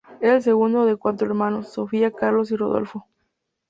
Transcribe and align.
Es 0.19 0.31
el 0.31 0.41
segundo 0.41 0.87
de 0.87 0.95
cuatro 0.95 1.27
hermanos; 1.27 1.73
Sofía, 1.73 2.09
Carlos 2.11 2.49
y 2.49 2.55
Rodolfo. 2.55 3.05